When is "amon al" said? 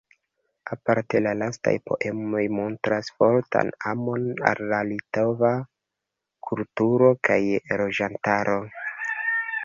3.91-4.61